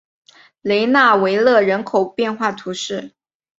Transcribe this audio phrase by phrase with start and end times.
[0.63, 3.13] 雷讷维勒人口变化图示